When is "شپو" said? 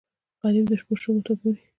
0.79-0.93